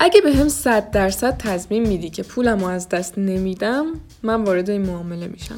اگه 0.00 0.20
به 0.20 0.32
هم 0.32 0.48
صد 0.48 0.90
درصد 0.90 1.36
تضمین 1.36 1.88
میدی 1.88 2.10
که 2.10 2.22
پولم 2.22 2.64
از 2.64 2.88
دست 2.88 3.18
نمیدم 3.18 3.86
من 4.22 4.44
وارد 4.44 4.70
این 4.70 4.82
معامله 4.82 5.26
میشم. 5.26 5.56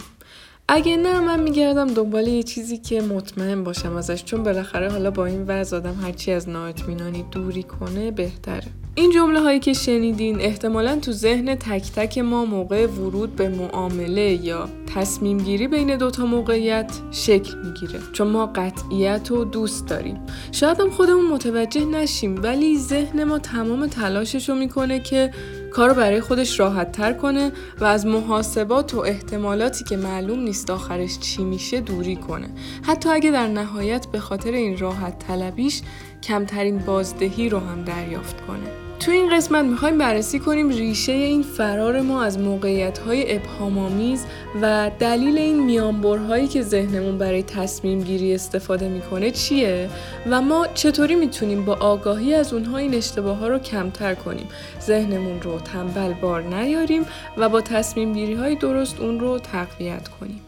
اگه 0.68 0.96
نه 0.96 1.20
من 1.20 1.40
میگردم 1.40 1.86
دنبال 1.86 2.28
یه 2.28 2.42
چیزی 2.42 2.78
که 2.78 3.00
مطمئن 3.00 3.64
باشم 3.64 3.96
ازش 3.96 4.24
چون 4.24 4.42
بالاخره 4.42 4.90
حالا 4.90 5.10
با 5.10 5.26
این 5.26 5.44
وضع 5.46 5.76
آدم 5.76 5.94
هرچی 6.02 6.32
از 6.32 6.48
نااطمینانی 6.48 7.22
دوری 7.30 7.62
کنه 7.62 8.10
بهتره. 8.10 8.66
این 8.98 9.10
جمله 9.10 9.40
هایی 9.40 9.60
که 9.60 9.72
شنیدین 9.72 10.40
احتمالا 10.40 10.98
تو 10.98 11.12
ذهن 11.12 11.54
تک 11.54 11.92
تک 11.96 12.18
ما 12.18 12.44
موقع 12.44 12.86
ورود 12.86 13.36
به 13.36 13.48
معامله 13.48 14.44
یا 14.44 14.68
تصمیم 14.94 15.38
گیری 15.38 15.68
بین 15.68 15.96
دوتا 15.96 16.26
موقعیت 16.26 16.92
شکل 17.10 17.58
می‌گیره. 17.64 18.00
چون 18.12 18.28
ما 18.28 18.46
قطعیت 18.46 19.30
رو 19.30 19.44
دوست 19.44 19.88
داریم. 19.88 20.20
شاید 20.52 20.80
هم 20.80 20.90
خودمون 20.90 21.26
متوجه 21.26 21.84
نشیم 21.84 22.42
ولی 22.42 22.78
ذهن 22.78 23.24
ما 23.24 23.38
تمام 23.38 23.86
تلاشش 23.86 24.48
رو 24.48 24.54
می‌کنه 24.54 25.00
که 25.00 25.30
کارو 25.72 25.94
برای 25.94 26.20
خودش 26.20 26.60
راحت 26.60 26.92
تر 26.92 27.12
کنه 27.12 27.52
و 27.80 27.84
از 27.84 28.06
محاسبات 28.06 28.94
و 28.94 28.98
احتمالاتی 28.98 29.84
که 29.84 29.96
معلوم 29.96 30.40
نیست 30.40 30.70
آخرش 30.70 31.18
چی 31.18 31.44
میشه 31.44 31.80
دوری 31.80 32.16
کنه. 32.16 32.48
حتی 32.82 33.08
اگه 33.08 33.30
در 33.30 33.46
نهایت 33.46 34.06
به 34.06 34.20
خاطر 34.20 34.52
این 34.52 34.78
راحت 34.78 35.18
طلبیش 35.18 35.82
کمترین 36.22 36.78
بازدهی 36.78 37.48
رو 37.48 37.58
هم 37.58 37.84
دریافت 37.84 38.46
کنه. 38.46 38.87
تو 39.00 39.10
این 39.10 39.36
قسمت 39.36 39.64
می‌خوایم 39.64 39.98
بررسی 39.98 40.38
کنیم 40.38 40.68
ریشه 40.68 41.12
این 41.12 41.42
فرار 41.42 42.00
ما 42.00 42.22
از 42.22 42.38
موقعیت 42.38 42.98
های 42.98 43.36
ابهامآمیز 43.36 44.26
و 44.62 44.90
دلیل 44.98 45.38
این 45.38 45.64
میانبرهایی 45.64 46.48
که 46.48 46.62
ذهنمون 46.62 47.18
برای 47.18 47.42
تصمیم 47.42 48.02
گیری 48.02 48.34
استفاده 48.34 48.88
می‌کنه 48.88 49.30
چیه 49.30 49.90
و 50.30 50.40
ما 50.40 50.66
چطوری 50.74 51.14
می‌تونیم 51.14 51.64
با 51.64 51.74
آگاهی 51.74 52.34
از 52.34 52.52
اونها 52.52 52.76
این 52.76 52.94
اشتباه 52.94 53.36
ها 53.36 53.48
رو 53.48 53.58
کمتر 53.58 54.14
کنیم؟ 54.14 54.48
ذهنمون 54.80 55.42
رو 55.42 55.58
تنبل 55.58 56.12
بار 56.12 56.42
نیاریم 56.42 57.06
و 57.36 57.48
با 57.48 57.60
تصمیم 57.60 58.12
گیری 58.12 58.34
های 58.34 58.54
درست 58.54 59.00
اون 59.00 59.20
رو 59.20 59.38
تقویت 59.38 60.08
کنیم. 60.08 60.47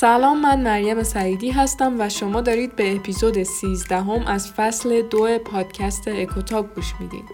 سلام 0.00 0.40
من 0.40 0.60
مریم 0.60 1.02
سعیدی 1.02 1.50
هستم 1.50 2.00
و 2.00 2.08
شما 2.08 2.40
دارید 2.40 2.76
به 2.76 2.96
اپیزود 2.96 3.42
13 3.42 3.96
هم 3.96 4.26
از 4.26 4.52
فصل 4.52 5.02
دو 5.02 5.38
پادکست 5.38 6.08
اکوتاک 6.08 6.66
گوش 6.74 6.92
میدین. 7.00 7.24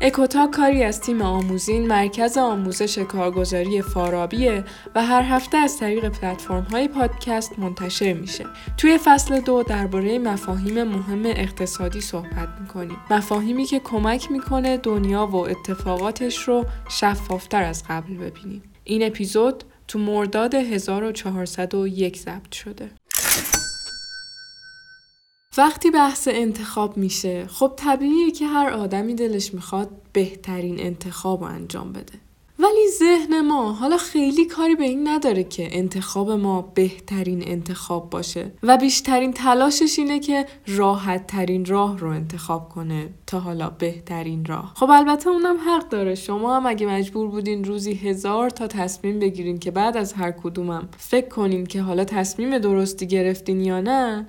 اکوتاک 0.00 0.50
کاری 0.50 0.82
از 0.84 1.00
تیم 1.00 1.22
آموزین 1.22 1.86
مرکز 1.86 2.38
آموزش 2.38 2.98
کارگزاری 2.98 3.82
فارابیه 3.82 4.64
و 4.94 5.02
هر 5.02 5.22
هفته 5.22 5.58
از 5.58 5.78
طریق 5.78 6.08
پلتفرم 6.08 6.62
های 6.62 6.88
پادکست 6.88 7.58
منتشر 7.58 8.12
میشه. 8.12 8.46
توی 8.76 8.98
فصل 8.98 9.40
دو 9.40 9.62
درباره 9.62 10.18
مفاهیم 10.18 10.84
مهم 10.84 11.22
اقتصادی 11.26 12.00
صحبت 12.00 12.48
می‌کنیم. 12.60 12.96
مفاهیمی 13.10 13.64
که 13.64 13.80
کمک 13.80 14.30
می‌کنه 14.32 14.76
دنیا 14.76 15.26
و 15.26 15.36
اتفاقاتش 15.36 16.48
رو 16.48 16.64
شفافتر 16.88 17.62
از 17.62 17.84
قبل 17.88 18.14
ببینیم. 18.14 18.62
این 18.84 19.06
اپیزود 19.06 19.64
تو 19.92 19.98
مرداد 19.98 20.54
1401 20.54 22.16
ضبط 22.18 22.52
شده. 22.52 22.90
وقتی 25.56 25.90
بحث 25.90 26.28
انتخاب 26.28 26.96
میشه 26.96 27.46
خب 27.46 27.72
طبیعیه 27.76 28.30
که 28.30 28.46
هر 28.46 28.70
آدمی 28.70 29.14
دلش 29.14 29.54
می‌خواد 29.54 29.90
بهترین 30.12 30.80
انتخاب 30.80 31.40
رو 31.40 31.46
انجام 31.46 31.92
بده. 31.92 32.21
ولی 32.58 32.88
ذهن 32.98 33.40
ما 33.40 33.72
حالا 33.72 33.96
خیلی 33.96 34.44
کاری 34.44 34.74
به 34.74 34.84
این 34.84 35.08
نداره 35.08 35.44
که 35.44 35.78
انتخاب 35.78 36.30
ما 36.30 36.62
بهترین 36.62 37.48
انتخاب 37.48 38.10
باشه 38.10 38.52
و 38.62 38.76
بیشترین 38.76 39.32
تلاشش 39.32 39.98
اینه 39.98 40.20
که 40.20 40.46
راحت 40.66 41.26
ترین 41.26 41.64
راه 41.64 41.98
رو 41.98 42.08
انتخاب 42.08 42.68
کنه 42.68 43.08
تا 43.26 43.40
حالا 43.40 43.70
بهترین 43.70 44.44
راه. 44.44 44.72
خب 44.76 44.90
البته 44.90 45.30
اونم 45.30 45.56
حق 45.56 45.88
داره. 45.88 46.14
شما 46.14 46.56
هم 46.56 46.66
اگه 46.66 46.86
مجبور 46.86 47.28
بودین 47.28 47.64
روزی 47.64 47.94
هزار 47.94 48.50
تا 48.50 48.66
تصمیم 48.66 49.18
بگیرین 49.18 49.58
که 49.58 49.70
بعد 49.70 49.96
از 49.96 50.12
هر 50.12 50.30
کدومم 50.30 50.88
فکر 50.98 51.28
کنین 51.28 51.66
که 51.66 51.82
حالا 51.82 52.04
تصمیم 52.04 52.58
درستی 52.58 53.06
گرفتین 53.06 53.60
یا 53.60 53.80
نه 53.80 54.26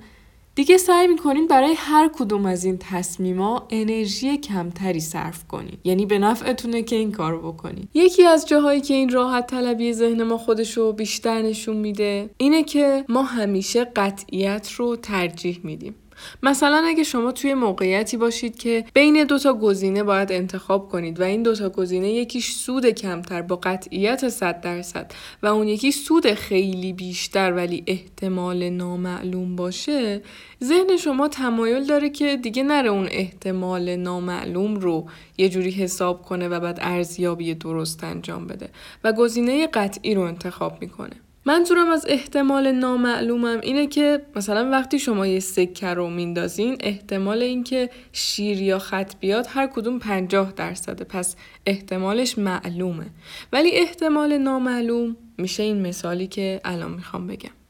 دیگه 0.54 0.76
سعی 0.76 1.06
می‌کنین 1.06 1.46
برای 1.46 1.74
هر 1.76 2.10
کدوم 2.18 2.46
از 2.46 2.64
این 2.64 2.78
تصمیما 2.78 3.66
انرژی 3.70 4.36
کمتری 4.36 5.00
صرف 5.00 5.46
کنین 5.48 5.78
یعنی 5.84 6.06
به 6.06 6.18
نفعتونه 6.18 6.82
که 6.82 6.96
این 6.96 7.12
کارو 7.12 7.52
بکنین 7.52 7.88
یکی 7.94 8.22
از 8.22 8.48
جاهایی 8.48 8.80
که 8.80 8.94
این 8.94 9.08
راحت 9.08 9.46
طلبی 9.46 9.92
ذهن 9.92 10.22
ما 10.22 10.38
خودشو 10.38 10.92
بیشتر 10.92 11.42
نشون 11.42 11.76
میده 11.76 12.30
اینه 12.36 12.62
که 12.62 13.04
ما 13.08 13.22
همیشه 13.22 13.84
قطعیت 13.84 14.72
رو 14.72 14.96
ترجیح 14.96 15.60
میدیم. 15.64 15.94
مثلا 16.42 16.84
اگه 16.86 17.02
شما 17.02 17.32
توی 17.32 17.54
موقعیتی 17.54 18.16
باشید 18.16 18.56
که 18.56 18.84
بین 18.94 19.24
دو 19.24 19.38
تا 19.38 19.54
گزینه 19.54 20.02
باید 20.02 20.32
انتخاب 20.32 20.88
کنید 20.88 21.20
و 21.20 21.22
این 21.22 21.42
دو 21.42 21.54
تا 21.54 21.68
گزینه 21.68 22.10
یکیش 22.12 22.52
سود 22.52 22.86
کمتر 22.86 23.42
با 23.42 23.56
قطعیت 23.56 24.28
100 24.28 24.60
درصد 24.60 25.12
و 25.42 25.46
اون 25.46 25.68
یکی 25.68 25.92
سود 25.92 26.34
خیلی 26.34 26.92
بیشتر 26.92 27.52
ولی 27.52 27.84
احتمال 27.86 28.68
نامعلوم 28.70 29.56
باشه 29.56 30.22
ذهن 30.64 30.96
شما 30.96 31.28
تمایل 31.28 31.84
داره 31.86 32.10
که 32.10 32.36
دیگه 32.36 32.62
نره 32.62 32.88
اون 32.88 33.08
احتمال 33.10 33.96
نامعلوم 33.96 34.76
رو 34.76 35.06
یه 35.38 35.48
جوری 35.48 35.70
حساب 35.70 36.22
کنه 36.22 36.48
و 36.48 36.60
بعد 36.60 36.78
ارزیابی 36.82 37.54
درست 37.54 38.04
انجام 38.04 38.46
بده 38.46 38.68
و 39.04 39.12
گزینه 39.12 39.66
قطعی 39.66 40.14
رو 40.14 40.22
انتخاب 40.22 40.78
می‌کنه. 40.80 41.23
منظورم 41.46 41.90
از 41.90 42.06
احتمال 42.08 42.72
نامعلومم 42.72 43.60
اینه 43.62 43.86
که 43.86 44.26
مثلا 44.36 44.70
وقتی 44.70 44.98
شما 44.98 45.26
یه 45.26 45.40
سکه 45.40 45.86
رو 45.86 46.10
میندازین 46.10 46.76
احتمال 46.80 47.42
اینکه 47.42 47.90
شیر 48.12 48.62
یا 48.62 48.78
خط 48.78 49.12
بیاد 49.20 49.46
هر 49.50 49.66
کدوم 49.66 49.98
50 49.98 50.52
درصده. 50.52 51.04
پس 51.04 51.36
احتمالش 51.66 52.38
معلومه. 52.38 53.06
ولی 53.52 53.70
احتمال 53.70 54.38
نامعلوم 54.38 55.16
میشه 55.38 55.62
این 55.62 55.86
مثالی 55.86 56.26
که 56.26 56.60
الان 56.64 56.90
می‌خوام 56.90 57.26
بگم. 57.26 57.63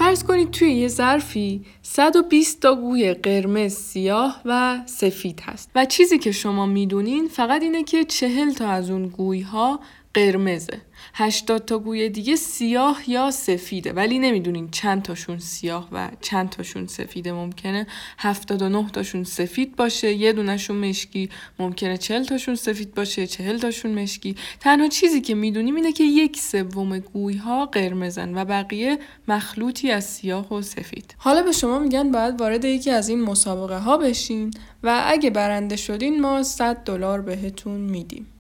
فرض 0.00 0.24
کنید 0.24 0.50
توی 0.50 0.72
یه 0.72 0.88
ظرفی 0.88 1.64
120 1.82 2.62
تا 2.62 2.74
گوی 2.74 3.14
قرمز 3.14 3.74
سیاه 3.74 4.40
و 4.44 4.78
سفید 4.86 5.40
هست. 5.40 5.70
و 5.74 5.84
چیزی 5.84 6.18
که 6.18 6.32
شما 6.32 6.66
می‌دونین 6.66 7.28
فقط 7.28 7.62
اینه 7.62 7.84
که 7.84 8.04
40 8.04 8.52
تا 8.52 8.68
از 8.68 8.90
اون 8.90 9.08
گوی 9.08 9.40
ها 9.40 9.80
قرمزه. 10.14 10.80
80 11.14 11.64
تا 11.64 11.78
گوی 11.78 12.08
دیگه 12.08 12.36
سیاه 12.36 13.02
یا 13.06 13.30
سفیده. 13.30 13.92
ولی 13.92 14.18
نمی‌دونین 14.18 14.70
چند 14.70 15.02
تاشون 15.02 15.38
سیاه 15.38 15.88
و 15.92 16.10
چند 16.20 16.50
تاشون 16.50 16.86
سفیده 16.86 17.32
ممکنه. 17.32 17.86
79 18.18 18.90
تاشون 18.90 19.24
سفید 19.24 19.76
باشه. 19.76 20.12
یه 20.12 20.32
دونشون 20.32 20.76
مشکی. 20.88 21.30
ممکنه 21.58 21.96
40 21.96 22.24
تاشون 22.24 22.54
سفید 22.54 22.94
باشه 22.94 23.26
40 23.26 23.58
تاشون 23.58 24.02
مشکی. 24.02 24.36
تنها 24.60 24.88
چیزی 24.88 25.20
که 25.20 25.34
می‌دونیم 25.34 25.74
اینه 25.74 25.92
که 25.92 26.04
یک 26.04 26.36
سوم 26.36 26.98
گوی 26.98 27.36
ها 27.36 27.66
قرمزن 27.66 28.34
و 28.34 28.44
بقیه 28.44 28.98
مخلوطی 29.28 29.90
از 29.90 30.04
سیاه 30.04 30.54
و 30.54 30.62
سفید. 30.62 31.14
حالا 31.18 31.42
به 31.42 31.52
شما 31.52 31.78
میگن 31.78 32.10
باید 32.10 32.40
وارد 32.40 32.64
یکی 32.64 32.90
از 32.90 33.08
این 33.08 33.20
مسابقه 33.20 33.78
ها 33.78 33.96
بشین 33.96 34.50
و 34.82 35.02
اگه 35.06 35.30
برنده 35.30 35.76
شدین 35.76 36.20
ما 36.20 36.42
100 36.42 36.76
دلار 36.76 37.20
بهتون 37.20 37.80
میدیم. 37.80 38.39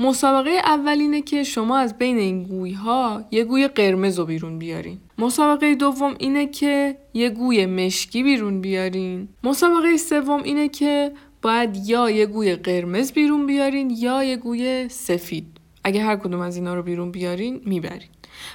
مسابقه 0.00 0.50
اولینه 0.50 1.22
که 1.22 1.42
شما 1.42 1.78
از 1.78 1.98
بین 1.98 2.18
این 2.18 2.42
گوی 2.42 2.72
ها 2.72 3.24
یه 3.30 3.44
گوی 3.44 3.68
قرمز 3.68 4.18
رو 4.18 4.24
بیرون 4.24 4.58
بیارین. 4.58 4.98
مسابقه 5.18 5.74
دوم 5.74 6.14
اینه 6.18 6.46
که 6.46 6.96
یه 7.14 7.30
گوی 7.30 7.66
مشکی 7.66 8.22
بیرون 8.22 8.60
بیارین. 8.60 9.28
مسابقه 9.44 9.96
سوم 9.96 10.42
اینه 10.42 10.68
که 10.68 11.12
باید 11.42 11.76
یا 11.88 12.10
یه 12.10 12.26
گوی 12.26 12.56
قرمز 12.56 13.12
بیرون 13.12 13.46
بیارین 13.46 13.90
یا 13.90 14.24
یه 14.24 14.36
گوی 14.36 14.88
سفید. 14.88 15.46
اگه 15.84 16.02
هر 16.02 16.16
کدوم 16.16 16.40
از 16.40 16.56
اینا 16.56 16.74
رو 16.74 16.82
بیرون 16.82 17.10
بیارین 17.10 17.60
می‌برین. 17.64 18.08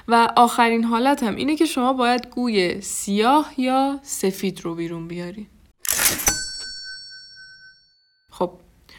و 0.08 0.28
آخرین 0.36 0.84
حالت 0.84 1.22
هم 1.22 1.36
اینه 1.36 1.56
که 1.56 1.64
شما 1.66 1.92
باید 1.92 2.26
گوی 2.30 2.80
سیاه 2.80 3.52
یا 3.56 3.98
سفید 4.02 4.60
رو 4.64 4.74
بیرون 4.74 5.08
بیارین. 5.08 5.46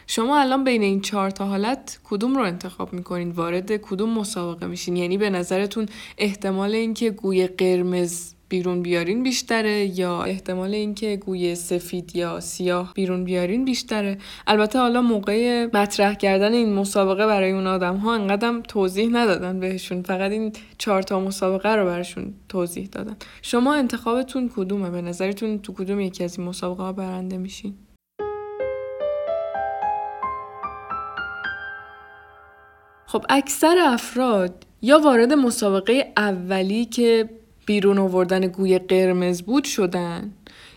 شما 0.09 0.39
الان 0.39 0.63
بین 0.63 0.81
این 0.81 1.01
چهار 1.01 1.29
تا 1.29 1.45
حالت 1.45 1.99
کدوم 2.03 2.35
رو 2.35 2.41
انتخاب 2.41 2.93
می‌کنین؟ 2.93 3.31
وارد 3.31 3.77
کدوم 3.77 4.09
مسابقه 4.09 4.67
میشین؟ 4.67 4.95
یعنی 4.95 5.17
به 5.17 5.29
نظرتون 5.29 5.85
احتمال 6.17 6.75
اینکه 6.75 7.09
گوی 7.09 7.47
قرمز 7.47 8.33
بیرون 8.49 8.81
بیارین 8.81 9.23
بیشتره 9.23 9.99
یا 9.99 10.23
احتمال 10.23 10.73
اینکه 10.73 11.15
گوی 11.15 11.55
سفید 11.55 12.15
یا 12.15 12.39
سیاه 12.39 12.93
بیرون 12.93 13.23
بیارین 13.23 13.65
بیشتره؟ 13.65 14.17
البته 14.47 14.79
حالا 14.79 15.01
موقع 15.01 15.65
مطرح 15.73 16.13
کردن 16.13 16.53
این 16.53 16.73
مسابقه 16.73 17.25
برای 17.25 17.51
اون 17.51 17.67
آدم 17.67 17.95
ها 17.95 18.13
انقدر 18.13 18.61
توضیح 18.67 19.09
ندادن 19.11 19.59
بهشون. 19.59 20.01
فقط 20.01 20.31
این 20.31 20.53
چهار 20.77 21.01
تا 21.01 21.19
مسابقه 21.19 21.69
رو 21.69 21.85
براشون 21.85 22.33
توضیح 22.49 22.87
دادن. 22.91 23.15
شما 23.41 23.73
انتخابتون 23.73 24.51
کدومه؟ 24.55 24.89
به 24.89 25.01
نظرتون 25.01 25.59
تو 25.59 25.73
کدوم 25.73 25.99
یکی 25.99 26.23
از 26.23 26.39
این 26.39 26.47
مسابقه 26.47 26.83
ها 26.83 26.93
برنده 26.93 27.37
میشین؟ 27.37 27.73
خب 33.09 33.25
اکثر 33.29 33.77
افراد 33.79 34.65
یا 34.81 34.99
وارد 34.99 35.33
مسابقه 35.33 36.13
اولی 36.17 36.85
که 36.85 37.29
بیرون 37.65 37.97
آوردن 37.97 38.47
گوی 38.47 38.79
قرمز 38.79 39.41
بود 39.41 39.63
شدن 39.63 40.31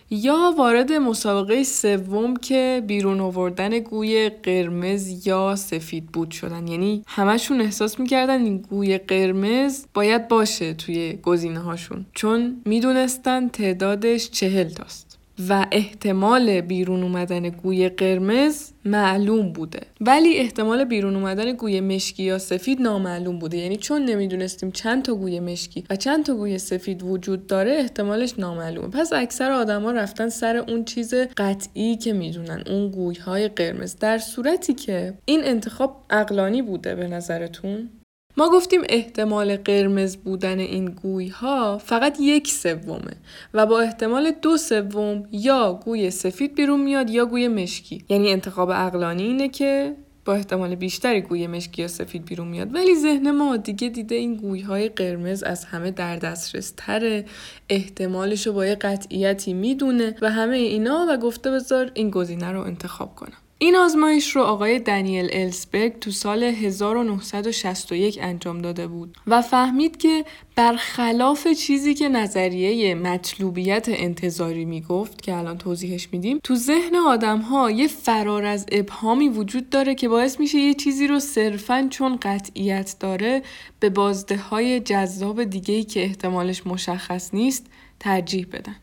یا 0.09 0.53
وارد 0.57 0.91
مسابقه 0.91 1.63
سوم 1.63 2.35
که 2.35 2.83
بیرون 2.87 3.19
آوردن 3.19 3.79
گوی 3.79 4.29
قرمز 4.29 5.27
یا 5.27 5.55
سفید 5.55 6.05
بود 6.05 6.31
شدن. 6.31 6.67
یعنی 6.67 7.03
همشون 7.07 7.61
احساس 7.61 7.99
می‌کردن 7.99 8.41
این 8.43 8.57
گوی 8.57 8.97
قرمز 8.97 9.85
باید 9.93 10.27
باشه 10.27 10.73
توی 10.73 11.13
گزینه 11.23 11.59
هاشون 11.59 12.05
چون 12.13 12.61
می‌دونستن 12.65 13.47
تعدادش 13.47 14.29
چهل 14.29 14.69
تاست. 14.69 15.10
و 15.49 15.65
احتمال 15.71 16.61
بیرون 16.61 17.03
اومدن 17.03 17.49
گوی 17.49 17.89
قرمز 17.89 18.71
معلوم 18.85 19.53
بوده. 19.53 19.79
ولی 20.01 20.37
احتمال 20.37 20.83
بیرون 20.83 21.15
اومدن 21.15 21.53
گوی 21.53 21.81
مشکی 21.81 22.23
یا 22.23 22.37
سفید 22.37 22.81
نامعلوم 22.81 23.39
بوده. 23.39 23.57
یعنی 23.57 23.77
چون 23.77 24.05
نمی‌دونستیم 24.05 24.71
چند 24.71 25.03
تا 25.03 25.15
گوی 25.15 25.39
مشکی 25.39 25.83
و 25.89 25.95
چند 25.95 26.25
تا 26.25 26.35
گوی 26.35 26.57
سفید 26.57 27.03
وجود 27.03 27.47
داره 27.47 27.71
احتمالش 27.71 28.39
نامعلومه. 28.39 28.87
پس 28.87 29.13
اکثر 29.13 29.51
آدما 29.51 29.91
رفتن 29.91 30.29
سر 30.29 30.55
اون 30.55 30.85
چیز 30.85 31.13
قطعی 31.13 31.97
که 31.97 32.13
می‌دونن 32.13 32.63
اون 32.67 32.91
گوی 32.91 33.15
های 33.15 33.47
قرمز. 33.47 33.95
در 33.95 34.17
صورتی 34.17 34.73
که 34.73 35.13
این 35.25 35.41
انتخاب 35.43 36.05
اقلانی 36.09 36.61
بوده 36.61 36.95
به 36.95 37.07
نظرتون؟ 37.07 37.89
ما 38.37 38.49
گفتیم 38.49 38.81
احتمال 38.89 39.57
قرمز 39.57 40.17
بودن 40.17 40.59
این 40.59 40.85
گوی 40.85 41.27
ها 41.27 41.77
فقط 41.77 42.17
یک 42.19 42.47
سومه 42.47 43.17
و 43.53 43.65
با 43.65 43.79
احتمال 43.81 44.31
دو 44.41 44.57
سوم 44.57 45.23
یا 45.31 45.79
گوی 45.85 46.11
سفید 46.11 46.55
بیرون 46.55 46.79
میاد 46.79 47.09
یا 47.09 47.25
گوی 47.25 47.47
مشکی. 47.47 48.03
یعنی 48.09 48.31
انتخاب 48.31 48.69
اقلانی 48.69 49.23
اینه 49.23 49.49
که 49.49 49.95
با 50.25 50.33
احتمال 50.33 50.75
بیشتری 50.75 51.21
گوی 51.21 51.47
مشکی 51.47 51.81
یا 51.81 51.87
سفید 51.87 52.25
بیرون 52.25 52.47
میاد. 52.47 52.75
ولی 52.75 52.95
ذهن 52.95 53.31
ما 53.31 53.57
دیگه 53.57 53.89
دیده 53.89 54.15
این 54.15 54.35
گوی 54.35 54.61
های 54.61 54.89
قرمز 54.89 55.43
از 55.43 55.65
همه 55.65 55.91
در 55.91 56.15
دسترس 56.15 56.73
تره. 56.77 57.25
احتمالش 57.69 58.47
رو 58.47 58.53
با 58.53 58.65
یه 58.65 58.75
قطعیتی 58.75 59.53
می‌دونه 59.53 60.15
و 60.21 60.31
همه 60.31 60.57
اینا 60.57 61.05
و 61.09 61.17
گفته 61.17 61.51
بذار 61.51 61.91
این 61.93 62.09
گزینه 62.09 62.51
رو 62.51 62.61
انتخاب 62.61 63.15
کنم. 63.15 63.40
این 63.63 63.75
آزمایش 63.75 64.35
رو 64.35 64.41
آقای 64.41 64.79
دنیل 64.79 65.29
السبرگ 65.33 65.99
تو 65.99 66.11
سال 66.11 66.43
1961 66.43 68.19
انجام 68.21 68.61
داده 68.61 68.87
بود 68.87 69.17
و 69.27 69.41
فهمید 69.41 69.97
که 69.97 70.25
برخلاف 70.55 71.47
چیزی 71.47 71.93
که 71.93 72.09
نظریه 72.09 72.95
مطلوبیت 72.95 73.85
انتظاری 73.89 74.65
می‌گفت 74.65 75.21
که 75.21 75.35
الان 75.35 75.57
توضیحش 75.57 76.07
میدیم 76.11 76.39
تو 76.43 76.55
ذهن 76.55 76.95
آدم 76.95 77.37
ها 77.37 77.71
یه 77.71 77.87
فرار 77.87 78.45
از 78.45 78.65
ابهامی 78.71 79.29
وجود 79.29 79.69
داره 79.69 79.95
که 79.95 80.09
باعث 80.09 80.39
میشه 80.39 80.57
یه 80.57 80.73
چیزی 80.73 81.07
رو 81.07 81.19
صرفا 81.19 81.87
چون 81.89 82.17
قطعیت 82.21 82.95
داره 82.99 83.41
به 83.79 83.89
بازده 83.89 84.37
های 84.37 84.79
جذاب 84.79 85.43
دیگهی 85.43 85.83
که 85.83 86.03
احتمالش 86.03 86.67
مشخص 86.67 87.33
نیست 87.33 87.65
ترجیح 87.99 88.47
بدن. 88.51 88.75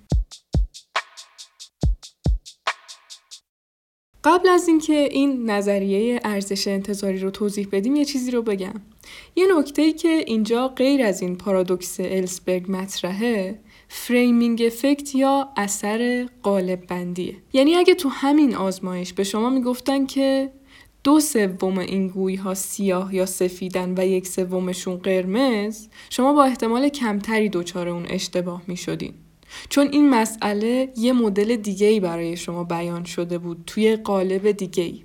قبل 4.25 4.49
از 4.49 4.69
اینکه 4.69 5.09
این 5.11 5.51
نظریه 5.51 6.21
ارزش 6.25 6.69
انتظاری 6.69 7.19
رو 7.19 7.31
توضیح 7.31 7.69
بدیم 7.73 7.97
یه 7.97 8.05
چیزی 8.05 8.31
رو 8.31 8.43
بگم 8.43 8.75
یه 9.37 9.47
نکته 9.59 9.83
ای 9.83 9.93
که 9.93 10.09
اینجا 10.09 10.69
غیر 10.69 11.03
از 11.03 11.23
این 11.23 11.37
پارادوکس 11.37 12.01
السبرگ 12.01 12.65
مطرحه 12.69 13.59
framing 13.89 14.63
effect 14.67 15.15
یا 15.15 15.49
اثر 15.57 16.29
قالب 16.43 16.87
بندیه 16.87 17.37
یعنی 17.53 17.77
اگه 17.77 17.95
تو 17.95 18.09
همین 18.09 18.55
آزمایش 18.55 19.13
به 19.13 19.25
شما 19.25 19.51
می‌گفتن 19.51 20.07
که 20.07 20.53
دو 21.05 21.21
سوم 21.21 21.79
این 21.79 22.09
گوی 22.09 22.37
ها 22.37 22.55
سیاه 22.55 23.15
یا 23.15 23.27
سفیدن 23.27 23.95
و 23.97 24.07
یک 24.07 24.27
سومشون 24.27 24.97
قرمز 24.97 25.89
شما 26.11 26.33
با 26.33 26.45
احتمال 26.45 26.89
کمتری 26.89 27.49
دچار 27.49 27.89
اون 27.89 28.07
اشتباه 28.09 28.63
می. 28.67 28.77
چون 29.69 29.89
این 29.93 30.11
مسئله 30.11 30.93
یه 30.97 31.13
مدل 31.13 31.57
دیگه 31.57 31.87
ای 31.87 32.01
برای 32.01 32.37
شما 32.37 32.65
بیان 32.65 33.05
شده 33.05 33.39
بود 33.39 33.63
توی 33.67 33.97
قالب 33.97 34.51
دیگه 34.51 34.83
ای. 34.83 35.03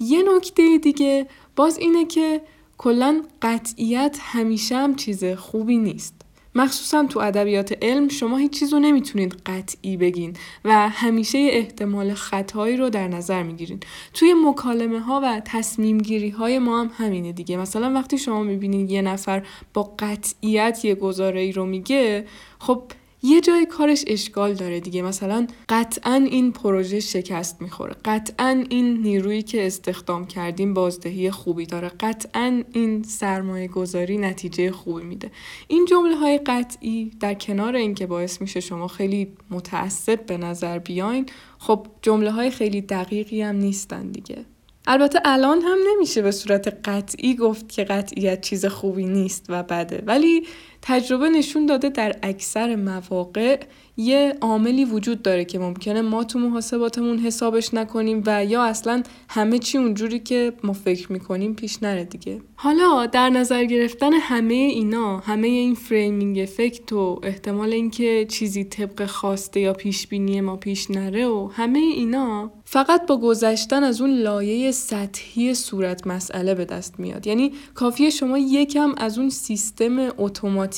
یه 0.00 0.22
نکته 0.36 0.78
دیگه 0.78 1.26
باز 1.56 1.78
اینه 1.78 2.04
که 2.04 2.40
کلا 2.78 3.22
قطعیت 3.42 4.18
همیشه 4.20 4.76
هم 4.76 4.96
چیز 4.96 5.24
خوبی 5.24 5.78
نیست. 5.78 6.14
مخصوصا 6.56 7.04
تو 7.04 7.20
ادبیات 7.20 7.78
علم 7.82 8.08
شما 8.08 8.36
هیچ 8.36 8.58
چیز 8.58 8.72
رو 8.72 8.78
نمی‌تونید 8.78 9.34
قطعی 9.46 9.96
بگین 9.96 10.36
و 10.64 10.88
همیشه 10.88 11.38
احتمال 11.38 12.14
خطایی 12.14 12.76
رو 12.76 12.90
در 12.90 13.08
نظر 13.08 13.42
می‌گیرین 13.42 13.80
توی 14.14 14.34
مکالمه 14.34 15.00
ها 15.00 15.20
و 15.24 15.42
تصمیم 15.44 15.98
گیری 15.98 16.28
های 16.28 16.58
ما 16.58 16.80
هم 16.80 16.90
همینه 16.96 17.32
دیگه 17.32 17.56
مثلا 17.56 17.92
وقتی 17.92 18.18
شما 18.18 18.42
می‌بینید 18.42 18.90
یه 18.90 19.02
نفر 19.02 19.46
با 19.74 19.94
قطعیت 19.98 20.84
یه 20.84 20.94
گزاره 20.94 21.40
ای 21.40 21.52
رو 21.52 21.66
میگه 21.66 22.26
خب 22.58 22.82
یه 23.22 23.40
جای 23.40 23.66
کارش 23.66 24.04
اشکال 24.06 24.54
داره 24.54 24.80
دیگه. 24.80 25.02
مثلا 25.02 25.46
قطعا 25.68 26.14
این 26.30 26.52
پروژه 26.52 27.00
شکست 27.00 27.62
می‌خوره. 27.62 27.96
قطعا 28.04 28.64
این 28.70 29.02
نیرویی 29.02 29.42
که 29.42 29.66
استخدام 29.66 30.26
کردیم 30.26 30.74
بازدهی 30.74 31.30
خوبی 31.30 31.66
داره. 31.66 31.88
قطعا 31.88 32.62
این 32.72 33.02
سرمایه 33.02 33.68
گذاری 33.68 34.18
نتیجه 34.18 34.70
خوبی 34.70 35.04
میده. 35.04 35.30
این 35.68 35.84
جمله 35.84 36.16
های 36.16 36.38
قطعی 36.38 37.10
در 37.20 37.34
کنار 37.34 37.76
اینکه 37.76 38.06
باعث 38.06 38.40
میشه 38.40 38.60
شما 38.60 38.88
خیلی 38.88 39.28
متعصب 39.50 40.26
به 40.26 40.36
نظر 40.36 40.78
بیاین 40.78 41.26
خب 41.58 41.86
جمله 42.02 42.30
های 42.30 42.50
خیلی 42.50 42.80
دقیقی 42.80 43.42
هم 43.42 43.56
نیستن 43.56 44.10
دیگه. 44.10 44.44
البته 44.86 45.20
الان 45.24 45.62
هم 45.62 45.78
نمیشه 45.88 46.22
به 46.22 46.30
صورت 46.30 46.88
قطعی 46.88 47.34
گفت 47.34 47.68
که 47.68 47.84
قطعیت 47.84 48.40
چیز 48.40 48.66
خوبی 48.66 49.04
نیست 49.04 49.46
و 49.48 49.62
بده. 49.62 50.02
ولی 50.06 50.46
تجربه 50.88 51.28
نشون 51.28 51.66
داده 51.66 51.88
در 51.88 52.16
اکثر 52.22 52.76
مواقع 52.76 53.60
یه 53.96 54.34
عاملی 54.40 54.84
وجود 54.84 55.22
داره 55.22 55.44
که 55.44 55.58
ممکنه 55.58 56.02
ما 56.02 56.24
تو 56.24 56.38
محاسباتمون 56.38 57.18
حسابش 57.18 57.74
نکنیم 57.74 58.22
و 58.26 58.44
یا 58.44 58.64
اصلا 58.64 59.02
همه 59.28 59.58
چی 59.58 59.78
اونجوری 59.78 60.18
که 60.18 60.52
ما 60.62 60.72
فکر 60.72 61.12
می‌کنیم 61.12 61.54
پیش 61.54 61.82
نره 61.82 62.04
دیگه. 62.04 62.40
حالا 62.54 63.06
در 63.06 63.30
نظر 63.30 63.64
گرفتن 63.64 64.12
همه 64.12 64.54
اینا 64.54 65.18
همه 65.18 65.46
این 65.46 65.74
framing 65.74 66.38
effect 66.38 66.92
و 66.92 67.20
احتمال 67.22 67.72
اینکه 67.72 68.26
چیزی 68.28 68.64
طبق 68.64 69.06
خواسته 69.06 69.60
یا 69.60 69.72
پیش 69.72 70.06
بینی 70.06 70.40
ما 70.40 70.56
پیش 70.56 70.90
نره 70.90 71.26
و 71.26 71.50
همه 71.52 71.78
اینا 71.78 72.50
فقط 72.64 73.06
با 73.06 73.16
گذشتن 73.16 73.84
از 73.84 74.00
اون 74.00 74.10
لایه 74.10 74.70
سطحی 74.72 75.54
صورت 75.54 76.06
مسئله 76.06 76.54
به 76.54 76.64
دست 76.64 77.00
میاد. 77.00 77.26
یعنی 77.26 77.52
کافیه 77.74 78.10
شما 78.10 78.38
یکم 78.38 78.94
از 78.96 79.18
اون 79.18 79.30
سیستم 79.30 80.08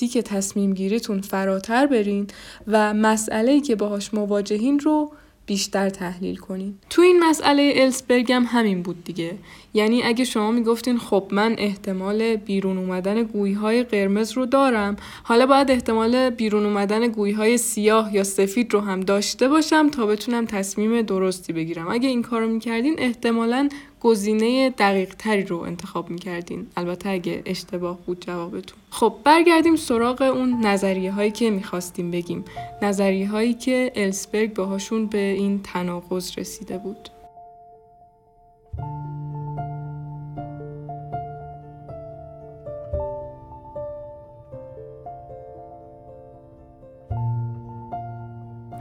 اتوماتیک 0.05 0.25
تصمیم 0.25 0.75
گیریتون 0.75 1.21
فراتر 1.21 1.87
برین 1.87 2.27
و 2.67 2.95
مسئله 2.95 3.61
که 3.61 3.77
باهاش 3.77 4.15
مواجهین 4.15 4.81
رو 4.81 5.13
بیشتر 5.47 5.91
تحلیل 5.91 6.37
کنین. 6.37 6.75
تو 6.91 7.03
این 7.03 7.21
مسئله 7.25 7.73
السبرگ 7.77 8.33
هم 8.33 8.45
همین 8.49 8.83
بود 8.83 9.05
دیگه. 9.05 9.35
یعنی 9.75 10.03
اگه 10.03 10.25
شما 10.25 10.51
می‌گفتین 10.51 10.99
خب 10.99 11.29
من 11.31 11.55
احتمال 11.59 12.37
بیرون 12.37 12.79
اومدن 12.79 13.23
گویی 13.23 13.55
های 13.55 13.83
قرمز 13.83 14.33
رو 14.33 14.47
دارم 14.47 14.97
حالا 15.23 15.47
باید 15.47 15.71
احتمال 15.71 16.31
بیرون 16.31 16.65
اومدن 16.67 17.09
گویی 17.09 17.33
های 17.33 17.59
سیاه 17.59 18.15
یا 18.15 18.25
سفید 18.25 18.75
رو 18.75 18.81
هم 18.81 19.01
داشته 19.01 19.49
باشم 19.49 19.91
تا 19.91 20.07
بتونم 20.07 20.47
تصمیم 20.47 21.03
درستی 21.03 21.53
بگیرم. 21.53 21.89
اگه 21.91 22.09
این 22.09 22.23
کارو 22.23 22.49
می‌کردین 22.49 22.95
احتمالا 22.99 23.69
گزینه 24.01 24.71
دقیق 24.71 25.15
تری 25.15 25.43
رو 25.43 25.59
انتخاب 25.59 26.11
می‌کردین. 26.11 26.67
البته 26.77 27.09
اگه 27.09 27.43
اشتباه 27.47 27.99
بود 28.07 28.25
جوابتون. 28.27 28.79
خب 28.91 29.15
برگردیم 29.25 29.77
سراغ 29.77 30.23
اون 30.23 30.67
نظریه 30.67 31.13
هایی 31.13 31.31
که 31.31 31.51
می‌خواستیم 31.51 32.11
بگیم. 32.11 32.45
نظریه 32.83 33.29
هایی 33.29 33.55
که 33.55 33.93
السبرگ 33.95 34.55
باهاشون 34.55 35.07
به 35.07 35.19
این 35.19 35.63
تناقض 35.63 36.39
رسیده 36.39 36.79
بود. 36.79 37.09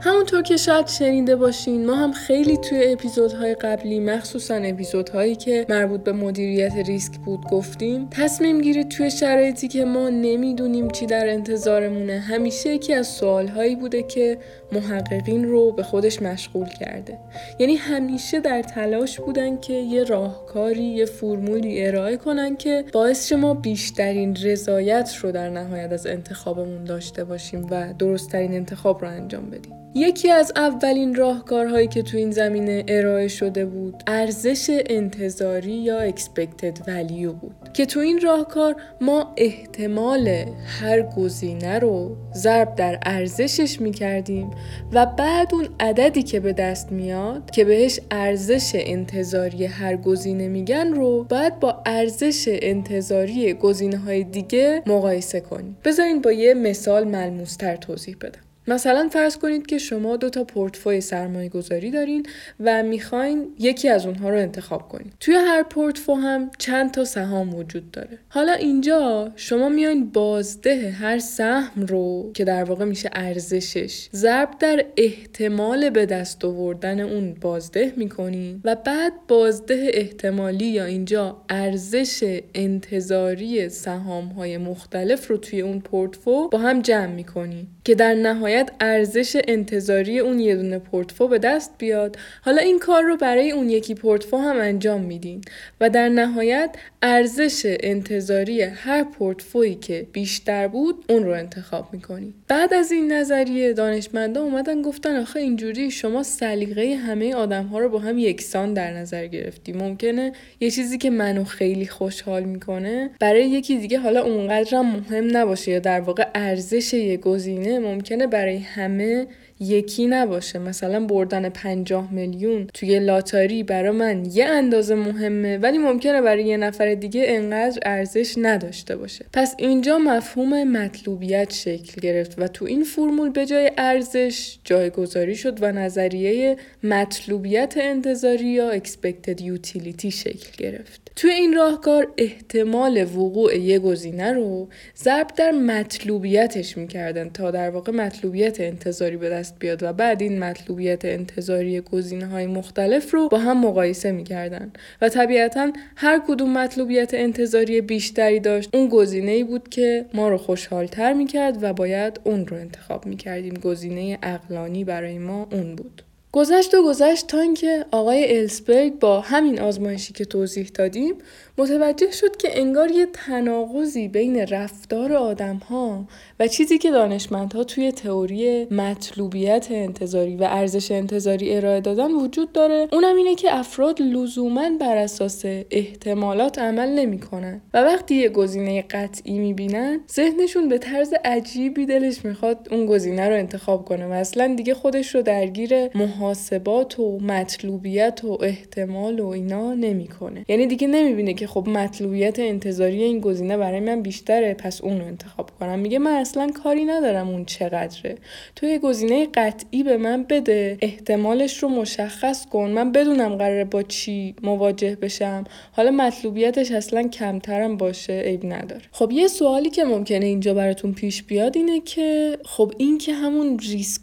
همونطور 0.00 0.42
که 0.42 0.56
شاید 0.56 0.86
شنیده 0.86 1.36
باشین 1.36 1.86
ما 1.86 1.94
هم 1.94 2.12
خیلی 2.12 2.56
توی 2.56 2.92
اپیزودهای 2.92 3.54
قبلی 3.54 4.00
مخصوصا 4.00 4.54
اپیزودهایی 4.54 5.36
که 5.36 5.66
مربوط 5.68 6.00
به 6.00 6.12
مدیریت 6.12 6.72
ریسک 6.86 7.12
بود 7.18 7.40
گفتیم. 7.50 8.08
تصمیم 8.10 8.60
گیری 8.60 8.84
توی 8.84 9.10
شرایطی 9.10 9.68
که 9.68 9.84
ما 9.84 10.08
نمی‌دونیم 10.08 10.90
چی 10.90 11.06
در 11.06 11.28
انتظارمونه. 11.28 12.18
همیشه 12.18 12.74
یکی 12.74 12.94
از 12.94 13.06
سوالهایی 13.06 13.76
بوده 13.76 14.02
که 14.02 14.38
محققین 14.72 15.44
رو 15.44 15.72
به 15.72 15.82
خودش 15.82 16.22
مشغول 16.22 16.68
کرده. 16.68 17.18
یعنی 17.58 17.76
همیشه 17.76 18.40
در 18.40 18.62
تلاش 18.62 19.20
بودن 19.20 19.60
که 19.60 19.72
یه 19.72 20.04
راهکاری 20.04 20.84
یه 20.84 21.04
فرمولی 21.04 21.86
ارائه 21.86 22.16
کنن 22.16 22.56
که 22.56 22.84
باعث 22.92 23.32
ما 23.32 23.54
بیشترین 23.54 24.36
رضایت 24.36 25.16
رو 25.22 25.32
در 25.32 25.50
نهایت 25.50 25.92
از 25.92 26.06
انتخابمون 26.06 26.84
داشته 26.84 27.24
باشیم 27.24 27.66
و 27.70 27.92
درستترین 27.98 28.52
انتخاب 28.52 29.02
رو 29.02 29.08
انجام 29.08 29.50
بدیم. 29.50 29.72
یکی 29.98 30.30
از 30.30 30.52
اولین 30.56 31.14
راهکارهایی 31.14 31.88
که 31.88 32.02
تو 32.02 32.16
این 32.16 32.30
زمینه 32.30 32.84
ارائه 32.88 33.28
شده 33.28 33.66
بود 33.66 34.02
ارزش 34.06 34.80
انتظاری 34.86 35.72
یا 35.72 36.10
expected 36.10 36.78
value 36.86 37.34
بود. 37.40 37.72
که 37.74 37.86
تو 37.86 38.00
این 38.00 38.20
راهکار 38.20 38.76
ما 39.00 39.34
احتمال 39.36 40.44
هر 40.80 41.02
گزینه 41.02 41.78
رو 41.78 42.16
ضرب 42.34 42.74
در 42.74 42.98
ارزشش 43.02 43.80
می‌کردیم 43.80 44.50
و 44.92 45.06
بعد 45.06 45.54
اون 45.54 45.68
عددی 45.80 46.22
که 46.22 46.40
به 46.40 46.52
دست 46.52 46.92
میاد 46.92 47.50
که 47.50 47.64
بهش 47.64 48.00
ارزش 48.10 48.72
انتظاری 48.74 49.64
هر 49.66 49.96
گزینه 49.96 50.48
میگن 50.48 50.94
رو 50.94 51.24
باید 51.24 51.60
با 51.60 51.82
ارزش 51.86 52.44
انتظاری 52.48 53.54
گزینه 53.54 53.96
های 53.96 54.24
دیگه 54.24 54.82
مقایسه 54.86 55.40
کنیم. 55.40 55.76
بذارین 55.84 56.22
با 56.22 56.32
یه 56.32 56.54
مثال 56.54 57.04
ملموستر 57.04 57.76
توضیح 57.76 58.16
بدم. 58.20 58.47
مثلا 58.68 59.08
فرض 59.12 59.36
کنید 59.36 59.66
که 59.66 59.78
شما 59.78 60.16
دو 60.16 60.30
تا 60.30 60.44
پورتفوی 60.44 61.00
سرمایه 61.00 61.48
گذاری 61.48 61.90
دارین 61.90 62.26
و 62.60 62.82
می‌خواین 62.82 63.46
یکی 63.58 63.88
از 63.88 64.06
اونها 64.06 64.30
رو 64.30 64.36
انتخاب 64.36 64.88
کنید. 64.88 65.12
توی 65.20 65.34
هر 65.34 65.62
پورتفو 65.62 66.14
هم 66.14 66.50
چند 66.58 66.90
تا 66.90 67.04
سهام 67.04 67.54
وجود 67.54 67.90
داره. 67.90 68.18
حالا 68.28 68.52
اینجا 68.52 69.32
شما 69.36 69.68
میاین 69.68 70.10
بازده 70.10 70.90
هر 70.90 71.18
سهم 71.18 71.86
رو 71.86 72.30
که 72.34 72.44
در 72.44 72.64
واقع 72.64 72.84
میشه 72.84 73.10
ارزشش 73.12 74.08
ضرب 74.12 74.48
در 74.58 74.84
احتمال 74.96 75.90
به 75.90 76.06
دست 76.06 76.44
آوردن 76.44 77.00
اون 77.00 77.34
بازده 77.40 77.92
می‌کنین 77.96 78.60
و 78.64 78.74
بعد 78.74 79.12
بازده 79.28 79.90
احتمالی 79.94 80.66
یا 80.66 80.84
اینجا 80.84 81.42
ارزش 81.48 82.40
انتظاری 82.54 83.68
سهام 83.68 84.24
های 84.24 84.58
مختلف 84.58 85.28
رو 85.28 85.36
توی 85.36 85.60
اون 85.60 85.80
پورتفو 85.80 86.48
با 86.48 86.58
هم 86.58 86.82
جمع 86.82 87.06
می‌کنین 87.06 87.66
که 87.84 87.94
در 87.94 88.14
نهایت 88.14 88.57
ارزش 88.80 89.36
انتظاری 89.48 90.18
اون 90.18 90.40
یه 90.40 90.56
دونه 90.56 90.78
پورتفو 90.78 91.28
به 91.28 91.38
دست 91.38 91.70
بیاد. 91.78 92.16
حالا 92.42 92.62
این 92.62 92.78
کار 92.78 93.02
رو 93.02 93.16
برای 93.16 93.50
اون 93.50 93.70
یکی 93.70 93.94
پورتفو 93.94 94.36
هم 94.36 94.56
انجام 94.56 95.00
میدین 95.00 95.40
و 95.80 95.90
در 95.90 96.08
نهایت 96.08 96.70
ارزش 97.02 97.76
انتظاری 97.80 98.62
هر 98.62 99.04
پورتفویی 99.04 99.74
که 99.74 100.06
بیشتر 100.12 100.68
بود 100.68 101.04
اون 101.08 101.24
رو 101.24 101.32
انتخاب 101.32 101.88
می‌کنی. 101.92 102.34
بعد 102.48 102.74
از 102.74 102.92
این 102.92 103.12
نظریه 103.12 103.72
دانشمندا 103.72 104.42
اومدن 104.42 104.82
گفتن 104.82 105.16
آخه 105.16 105.40
اینجوری 105.40 105.90
شما 105.90 106.22
سلیقه 106.22 106.94
همه 106.94 107.34
آدم 107.34 107.64
ها 107.64 107.78
رو 107.78 107.88
با 107.88 107.98
هم 107.98 108.18
یکسان 108.18 108.74
در 108.74 108.92
نظر 108.92 109.26
گرفتی. 109.26 109.72
ممکنه 109.72 110.32
یه 110.60 110.70
چیزی 110.70 110.98
که 110.98 111.10
منو 111.10 111.44
خیلی 111.44 111.86
خوشحال 111.86 112.42
می‌کنه 112.42 113.10
برای 113.20 113.48
یکی 113.48 113.76
دیگه 113.76 113.98
حالا 113.98 114.22
اونقدرم 114.22 114.86
مهم 114.86 115.36
نباشه 115.36 115.70
یا 115.70 115.78
در 115.78 116.00
واقع 116.00 116.26
ارزش 116.34 116.94
یه 116.94 117.16
گزینه 117.16 117.78
ممکنه 117.78 118.26
برای 118.26 118.47
همه 118.56 119.26
یکی 119.60 120.06
نباشه. 120.06 120.58
مثلا 120.58 121.00
بردن 121.00 121.48
50 121.48 122.12
میلیون 122.12 122.66
توی 122.74 122.98
لاتاری 122.98 123.62
برای 123.62 123.90
من 123.90 124.24
یه 124.32 124.44
اندازه 124.44 124.94
مهمه 124.94 125.58
ولی 125.58 125.78
ممکنه 125.78 126.20
برای 126.20 126.44
یه 126.44 126.56
نفر 126.56 126.94
دیگه 126.94 127.24
انقدر 127.26 127.78
ارزش 127.82 128.34
نداشته 128.36 128.96
باشه. 128.96 129.24
پس 129.32 129.54
اینجا 129.58 129.98
مفهوم 129.98 130.64
مطلوبیت 130.64 131.52
شکل 131.52 132.00
گرفت 132.00 132.34
و 132.38 132.48
تو 132.48 132.64
این 132.64 132.84
فرمول 132.84 133.30
به 133.30 133.46
جای 133.46 133.70
ارزش 133.76 134.58
جایگذاری 134.64 135.34
شد 135.36 135.62
و 135.62 135.72
نظریه 135.72 136.56
مطلوبیت 136.82 137.74
انتظاری 137.76 138.48
یا 138.48 138.78
expected 138.78 139.40
utility 139.40 140.08
شکل 140.08 140.50
گرفت. 140.58 141.08
توی 141.16 141.30
این 141.30 141.54
راهکار 141.54 142.12
احتمال 142.18 143.02
وقوع 143.02 143.56
یه 143.56 143.78
گزینه 143.78 144.32
رو 144.32 144.68
ضرب 144.96 145.26
در 145.36 145.50
مطلوبیتش 145.50 146.76
می‌کردن 146.76 147.28
تا 147.28 147.50
در 147.50 147.70
واقع 147.70 147.92
مطلوبیت 147.92 148.60
انتظاری 148.60 149.16
به 149.16 149.28
بیاد 149.58 149.82
و 149.82 149.92
بعد 149.92 150.22
این 150.22 150.38
مطلوبیت 150.38 151.04
انتظاری 151.04 151.80
گزینه 151.80 152.26
های 152.26 152.46
مختلف 152.46 153.14
رو 153.14 153.28
با 153.28 153.38
هم 153.38 153.66
مقایسه 153.66 154.12
می‌کردن. 154.12 154.72
و 155.00 155.08
طبیعتا 155.08 155.72
هر 155.96 156.22
کدوم 156.28 156.52
مطلوبیت 156.58 157.14
انتظاری 157.14 157.80
بیشتری 157.80 158.40
داشت. 158.40 158.70
اون 158.74 158.88
گزینه 158.88 159.30
ای 159.30 159.44
بود 159.44 159.68
که 159.68 160.06
ما 160.14 160.28
رو 160.28 160.38
خوشحالتر 160.38 161.12
می‌کرد 161.12 161.62
و 161.62 161.72
باید 161.72 162.20
اون 162.24 162.46
رو 162.46 162.56
انتخاب 162.56 163.06
می‌کردیم. 163.06 163.54
گزینه 163.54 164.18
اقلانی 164.22 164.84
برای 164.84 165.18
ما 165.18 165.48
اون 165.52 165.76
بود. 165.76 166.02
گذشت 166.32 166.74
و 166.74 166.82
گذشت 166.84 167.26
تا 167.26 167.40
اینکه 167.40 167.84
آقای 167.90 168.38
السبرگ 168.38 168.98
با 168.98 169.20
همین 169.20 169.60
آزمایشی 169.60 170.12
که 170.12 170.24
توضیح 170.24 170.70
دادیم 170.74 171.14
متوجه 171.58 172.10
شد 172.10 172.36
که 172.36 172.60
انگار 172.60 172.90
یه 172.90 173.06
تناقضی 173.12 174.08
بین 174.08 174.36
رفتار 174.36 175.12
آدم 175.12 175.56
ها 175.56 176.04
و 176.40 176.46
چیزی 176.46 176.78
که 176.78 176.90
دانشمندها 176.90 177.64
توی 177.64 177.92
تئوری 177.92 178.64
مطلوبیت 178.64 179.66
انتظاری 179.70 180.36
و 180.36 180.44
ارزش 180.50 180.92
انتظاری 180.92 181.56
ارائه 181.56 181.80
دادن 181.80 182.10
وجود 182.10 182.52
داره. 182.52 182.88
اونم 182.92 183.16
اینه 183.16 183.34
که 183.34 183.56
افراد 183.56 184.02
لزوما 184.02 184.70
بر 184.80 184.96
اساس 184.96 185.44
احتمالات 185.70 186.58
عمل 186.58 186.88
نمی‌کنن 186.88 187.60
و 187.74 187.82
وقتی 187.82 188.14
یه 188.14 188.28
گزینه 188.28 188.82
قطعی 188.82 189.38
می‌بینن 189.38 190.00
ذهنشون 190.12 190.68
به 190.68 190.78
طرز 190.78 191.14
عجیبی 191.24 191.86
دلش 191.86 192.24
می‌خواد 192.24 192.68
اون 192.70 192.86
گزینه 192.86 193.28
رو 193.28 193.34
انتخاب 193.34 193.84
کنه 193.84 194.06
و 194.06 194.12
اصلا 194.12 194.54
دیگه 194.54 194.74
خودش 194.74 195.14
رو 195.14 195.22
درگیر 195.22 195.96
محاسبات 195.96 196.98
و 197.00 197.18
مطلوبیت 197.20 198.20
و 198.24 198.38
احتمال 198.42 199.20
و 199.20 199.26
اینا 199.26 199.74
نمی‌کنه. 199.74 200.44
یعنی 200.48 200.66
دیگه 200.66 200.86
نمی‌بینه 200.86 201.34
که 201.34 201.47
خب 201.48 201.68
مطلوبیت 201.68 202.38
انتظاری 202.38 203.02
این 203.02 203.20
گزینه 203.20 203.56
برای 203.56 203.80
من 203.80 204.02
بیشتره 204.02 204.54
پس 204.54 204.80
اون 204.80 205.00
رو 205.00 205.06
انتخاب 205.06 205.50
کنم. 205.60 205.78
میگه 205.78 205.98
من 205.98 206.10
اصلا 206.10 206.50
کاری 206.64 206.84
ندارم 206.84 207.28
اون 207.28 207.44
چقدره. 207.44 208.16
تو 208.56 208.66
یه 208.66 208.78
گزینه 208.78 209.26
قطعی 209.34 209.82
به 209.82 209.96
من 209.96 210.22
بده 210.22 210.78
احتمالش 210.82 211.62
رو 211.62 211.68
مشخص 211.68 212.46
کن. 212.46 212.70
من 212.70 212.92
بدونم 212.92 213.36
قراره 213.36 213.64
با 213.64 213.82
چی 213.82 214.34
مواجه 214.42 214.96
بشم. 214.96 215.44
حالا 215.72 215.90
مطلوبیتش 215.90 216.72
اصلا 216.72 217.02
کمترم 217.08 217.76
باشه 217.76 218.20
عیب 218.20 218.46
نداره. 218.46 218.82
خب 218.92 219.12
یه 219.12 219.28
سوالی 219.28 219.70
که 219.70 219.84
ممکنه 219.84 220.26
اینجا 220.26 220.54
براتون 220.54 220.92
پیش 220.92 221.22
بیاد 221.22 221.56
اینه 221.56 221.80
که 221.80 222.38
خب 222.44 222.72
این 222.78 222.98
که 222.98 223.14
همون 223.14 223.58
ریسک 223.58 224.00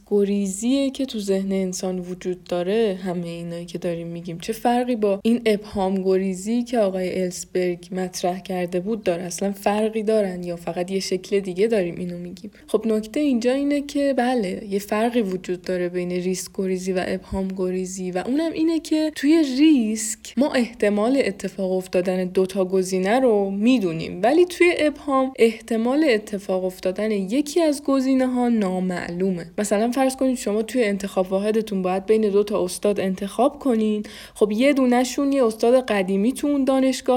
که 0.93 1.05
تو 1.05 1.19
ذهن 1.19 1.51
انسان 1.51 1.99
وجود 1.99 2.43
داره 2.43 2.99
همه 3.03 3.27
اینایی 3.27 3.65
که 3.65 3.77
داریم 3.77 4.07
میگیم 4.07 4.39
چه 4.39 4.53
فرقی 4.53 4.95
با 4.95 5.19
این 5.23 5.41
ابهام 5.45 6.03
گریزی 6.03 6.63
که 6.63 6.79
آقای 6.79 7.23
السبرگ 7.35 7.87
مطرح 7.91 8.39
کرده 8.39 8.79
بود 8.79 9.03
داره. 9.03 9.23
اصلا 9.23 9.51
فرقی 9.51 10.03
دارن 10.03 10.43
یا 10.43 10.55
فقط 10.55 10.91
یه 10.91 10.99
شکل 10.99 11.39
دیگه 11.39 11.67
داریم 11.67 11.95
اینو 11.97 12.17
میگیم. 12.17 12.51
خب 12.67 12.87
نکته 12.87 13.19
اینجا 13.19 13.53
اینه 13.53 13.81
که 13.81 14.13
بله 14.17 14.63
یه 14.69 14.79
فرقی 14.79 15.21
وجود 15.21 15.61
داره 15.61 15.89
بین 15.89 16.11
ریسک 16.11 16.51
گریزی 16.53 16.93
و 16.93 17.03
ابهام 17.07 17.47
گریزی 17.57 18.11
و 18.11 18.23
اونم 18.25 18.51
اینه 18.51 18.79
که 18.79 19.11
توی 19.15 19.43
ریسک 19.57 20.19
ما 20.37 20.53
احتمال 20.53 21.21
اتفاق 21.25 21.71
افتادن 21.71 22.25
دوتا 22.25 22.65
گزینه 22.65 23.19
رو 23.19 23.51
می‌دونیم. 23.51 24.19
ولی 24.23 24.45
توی 24.45 24.73
ابهام 24.77 25.33
احتمال 25.39 26.05
اتفاق 26.09 26.65
افتادن 26.65 27.11
یکی 27.11 27.61
از 27.61 27.83
گزینه 27.83 28.27
ها 28.27 28.49
نامعلومه. 28.49 29.45
مثلا 29.57 29.91
فرض 29.91 30.15
کنید 30.15 30.37
شما 30.37 30.61
توی 30.61 30.83
انتخاب 30.83 31.31
واحدتون 31.31 31.81
باید 31.81 32.05
بین 32.05 32.21
دو 32.29 32.43
تا 32.43 32.63
استاد 32.63 32.99
انتخاب 32.99 33.59
کنین. 33.59 34.03
خب 34.33 34.51
یه 34.51 34.73
دونهشون 34.73 35.31
یه 35.31 35.45
استاد 35.45 35.85
قدیمی 35.85 36.33
تو 36.33 36.47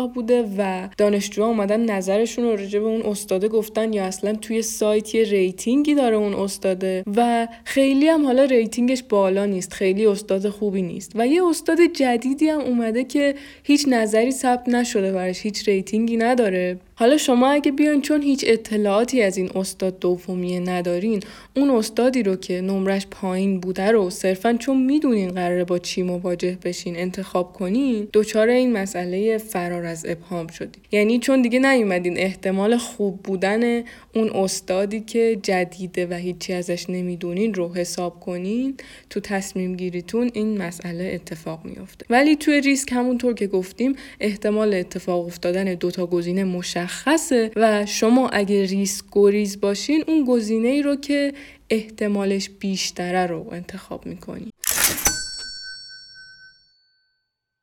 بوده 0.09 0.49
و 0.59 0.89
دانشجوها 0.99 1.49
اومدن 1.49 1.91
نظرشون 1.91 2.45
رو 2.45 2.57
راجع 2.57 2.79
به 2.79 2.87
اون 2.87 3.03
استاده 3.03 3.49
گفتن 3.49 3.93
یا 3.93 4.05
اصلا 4.05 4.35
توی 4.35 4.63
سایت 4.63 5.15
یه 5.15 5.25
rating 5.25 5.85
ی 5.85 5.95
داره 5.95 6.17
اون 6.17 6.35
استاده 6.35 7.03
و 7.17 7.49
خیلی 7.65 8.09
هم 8.09 8.27
حالا 8.27 8.45
rating 8.45 8.88
ش 8.88 9.03
بالا 9.03 9.47
نیست 9.47 9.73
خیلی 9.73 10.07
استاد 10.07 10.49
خوبی 10.49 10.83
نیست. 10.83 11.13
و 11.15 11.27
یه 11.27 11.47
استاد 11.47 11.79
جدیدی 11.81 12.49
هم 12.49 12.61
اومده 12.61 13.05
که 13.05 13.35
هیچ 13.63 13.85
نظری 13.89 14.31
ثبت 14.31 14.69
نشده 14.69 15.13
براش 15.13 15.43
هیچ 15.43 15.69
ریتینگی 15.69 16.17
نداره. 16.17 16.79
حالا 17.01 17.17
شما 17.17 17.49
اگه 17.49 17.73
بیاین 17.73 18.03
چون 18.03 18.23
هیچ 18.23 18.45
اطلاعاتی 18.47 19.23
از 19.23 19.37
این 19.37 19.51
استاد 19.55 19.99
دومیه 19.99 20.61
ندارین 20.61 21.21
اون 21.57 21.71
استادی 21.71 22.23
رو 22.23 22.37
که 22.37 22.61
نمرش 22.61 23.07
پایین 23.11 23.61
بوده 23.61 23.91
رو 23.91 24.11
صرفا 24.11 24.53
چون 24.53 24.83
می‌دونین 24.83 25.31
قراره 25.31 25.65
با 25.65 25.79
چی 25.79 26.03
مواجه 26.03 26.59
بشین 26.65 26.97
انتخاب 26.97 27.53
کنین 27.53 28.09
دچار 28.13 28.49
این 28.49 28.73
مسئله 28.73 29.39
فرار 29.39 29.85
از 29.85 30.07
ابهام 30.09 30.47
شدین. 30.47 30.83
یعنی 30.93 31.19
چون 31.19 31.43
دیگه 31.43 31.59
نیومدین 31.59 32.19
احتمال 32.19 32.77
خوب 32.77 33.23
بودن 33.23 33.83
اون 34.15 34.31
استادی 34.31 35.01
که 35.01 35.39
جدیده 35.43 36.07
و 36.07 36.15
هیچی 36.15 36.53
ازش 36.53 36.91
نمی‌دونین 36.91 37.55
رو 37.55 37.75
حساب 37.75 38.21
کنین 38.21 38.75
تو 39.11 39.21
تصمیم 39.21 39.77
گیریتون 39.77 40.31
این 40.35 40.63
مسئله 40.63 41.11
اتفاق 41.15 41.65
میافته. 41.65 42.07
ولی 42.11 42.37
توی 42.37 42.61
ریسک 42.61 42.93
همونطور 42.93 43.35
که 43.35 43.47
گفتیم 43.47 43.97
احتمال 44.21 44.75
اتفاق 44.75 45.27
افتادن 45.27 45.65
دوتا 45.75 46.07
گزینه 46.07 46.45
مشخصه 46.89 47.51
و 47.57 47.87
شما 47.87 48.29
اگه 48.29 48.65
ریسک 48.65 49.05
گریز 49.13 49.61
باشین 49.61 50.05
اون 50.09 50.25
گزینه 50.25 50.69
ای 50.69 50.83
رو 50.83 50.97
که 50.97 51.35
احتمالش 51.71 52.51
بیشتره 52.51 53.27
رو 53.27 53.49
انتخاب 53.53 54.07
می‌کنین 54.07 54.51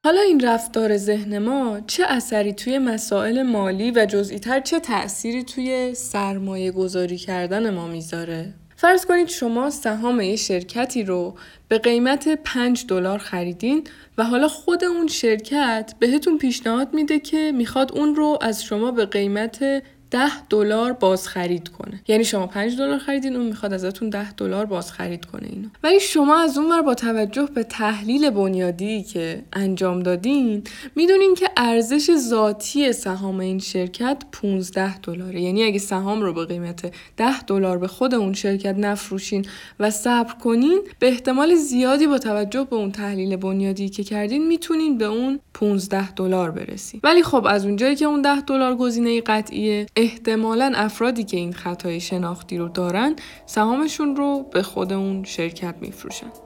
حالا 0.06 0.22
این 0.22 0.40
رفتار 0.40 0.98
ذهن 0.98 1.38
ما 1.38 1.82
چه 1.88 2.04
اثری 2.08 2.54
توی 2.54 2.78
مسائل 2.78 3.42
مالی 3.42 3.92
و 3.92 4.06
جزئیتر 4.06 4.60
چه 4.60 4.80
تأثیری 4.80 5.44
توی 5.44 5.94
سرمایه 5.94 6.72
گذاری 6.72 7.18
کردن 7.18 7.74
ما 7.74 7.88
می‌ذاره؟ 7.88 8.54
فرض 8.86 9.06
کنید 9.06 9.28
شما 9.28 9.70
سهام 9.70 10.22
یه 10.22 10.36
شرکتی 10.36 11.04
رو 11.04 11.36
به 11.68 11.78
قیمت 11.78 12.36
5 12.36 12.86
دلار 12.88 13.18
خریدین 13.18 13.84
و 14.18 14.24
حالا 14.24 14.48
خود 14.48 14.84
اون 14.84 15.08
شرکت 15.08 15.94
بهتون 16.00 16.38
پیشنهاد 16.38 16.94
میده 16.94 17.20
که 17.20 17.52
می‌خواد 17.56 17.92
اون 17.98 18.16
رو 18.16 18.38
از 18.42 18.64
شما 18.64 18.92
به 18.92 19.06
قیمت 19.06 19.84
10 20.12 20.48
دلار 20.50 20.92
باز 20.92 21.28
خرید 21.28 21.70
کنه. 21.70 22.02
یعنی 22.08 22.24
شما 22.24 22.48
5 22.48 22.78
دلار 22.78 22.98
خریدین 22.98 23.36
اون 23.36 23.46
می‌خواد 23.46 23.74
ازتون 23.74 24.10
10 24.10 24.34
دلار 24.34 24.66
باز 24.66 24.92
خرید 24.92 25.26
کنه 25.26 25.48
اینو. 25.50 25.68
ولی 25.84 26.00
شما 26.00 26.40
از 26.40 26.58
اون 26.58 26.82
با 26.82 26.94
توجه 26.94 27.50
به 27.56 27.64
تحلیل 27.64 28.30
بنیادی 28.30 29.04
که 29.04 29.44
انجام 29.54 30.04
دادین 30.04 30.64
می‌دونین 30.96 31.36
که 31.36 31.50
ارزش 31.58 32.16
ذاتی 32.16 32.94
سهام 32.94 33.40
این 33.40 33.60
شرکت 33.60 34.24
15 34.32 35.00
دلاره. 35.00 35.42
یعنی 35.42 35.64
اگه 35.64 35.80
سهام 35.80 36.22
رو 36.22 36.34
به 36.34 36.46
قیمت 36.46 36.94
10 37.18 37.42
دلار 37.42 37.78
به 37.78 37.88
خود 37.88 38.16
اون 38.16 38.34
شرکت 38.34 38.76
نفروشین 38.78 39.46
و 39.80 39.90
صبر 39.92 40.34
کنین 40.34 40.82
به 41.00 41.08
احتمال 41.08 41.56
زیادی 41.56 42.08
با 42.08 42.18
توجه 42.18 42.68
به 42.70 42.76
اون 42.76 42.92
تحلیل 42.92 43.36
بنیادی 43.36 43.90
که 43.90 44.04
کردین 44.04 44.48
می‌تونین 44.48 44.98
به 44.98 45.06
اون 45.06 45.40
15 45.54 46.12
دلار 46.12 46.52
برسین. 46.52 47.00
ولی 47.04 47.24
خب 47.24 47.46
از 47.46 47.66
اونجایی 47.66 47.96
که 47.96 48.06
اون 48.06 48.22
10 48.22 48.42
دلار 48.42 48.76
گزینه 48.76 49.22
قطعیه 49.22 49.86
احتمالا 50.06 50.72
افرادی 50.76 51.24
که 51.24 51.38
این 51.38 51.54
خطای 51.54 52.00
شناختی 52.00 52.58
رو 52.58 52.70
دارن 52.70 53.16
سهامشون 53.46 54.16
رو 54.16 54.44
به 54.44 54.64
خود 54.64 54.94
اون 54.94 55.24
شرکت 55.24 55.76
میفروشن. 55.82 56.45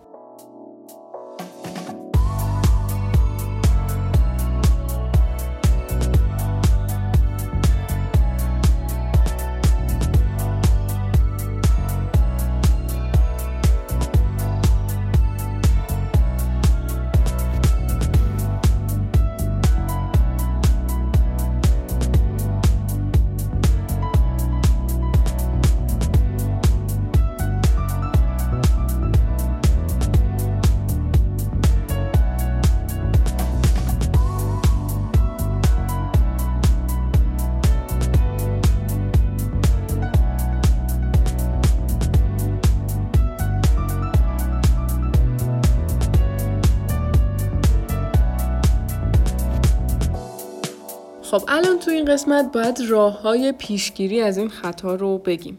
خب 51.40 51.46
الان 51.48 51.80
تو 51.80 51.92
این 51.92 52.06
قسمت 52.06 52.52
باید 52.52 52.82
راه 52.90 53.22
های 53.22 53.52
پیشگیری 53.52 54.22
از 54.22 54.38
این 54.38 54.50
خطا 54.50 54.96
رو 54.96 55.18
بگیم. 55.18 55.58